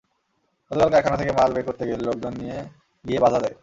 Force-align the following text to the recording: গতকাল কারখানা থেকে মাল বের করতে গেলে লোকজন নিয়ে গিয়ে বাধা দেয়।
গতকাল 0.71 0.89
কারখানা 0.93 1.17
থেকে 1.17 1.31
মাল 1.31 1.49
বের 1.55 1.63
করতে 1.67 1.83
গেলে 1.89 2.03
লোকজন 2.03 2.33
নিয়ে 2.37 2.57
গিয়ে 3.05 3.19
বাধা 3.23 3.39
দেয়। 3.43 3.55